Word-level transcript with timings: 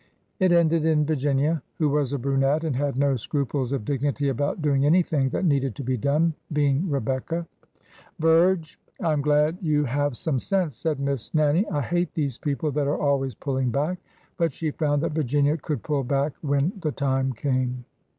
It 0.39 0.51
ended 0.51 0.83
in 0.83 1.05
Virginia, 1.05 1.61
who 1.77 1.87
was 1.87 2.11
a 2.11 2.17
brunette 2.17 2.63
and 2.63 2.75
had 2.75 2.97
no 2.97 3.15
scruples 3.15 3.71
of 3.71 3.85
dignity 3.85 4.29
about 4.29 4.59
doing 4.59 4.83
anything 4.83 5.29
that 5.29 5.45
needed 5.45 5.75
to 5.75 5.83
be 5.83 5.95
done, 5.95 6.33
being 6.51 6.89
Rebecca." 6.89 7.45
Virge, 8.19 8.79
I 8.99 9.13
am 9.13 9.21
glad 9.21 9.59
you 9.61 9.83
have 9.85 10.17
some 10.17 10.39
sense!" 10.39 10.77
said 10.77 10.99
Miss 10.99 11.35
Nannie." 11.35 11.69
I 11.69 11.81
hate 11.81 12.11
these 12.15 12.39
people 12.39 12.71
that 12.71 12.87
are 12.87 12.99
always 12.99 13.35
pulling 13.35 13.69
back." 13.69 13.99
But 14.37 14.53
she 14.53 14.71
found 14.71 15.03
that 15.03 15.11
Virginia 15.11 15.55
could 15.55 15.83
pull 15.83 16.03
back 16.03 16.33
when 16.41 16.73
the 16.81 16.91
tim.e 16.91 17.31
came. 17.35 17.85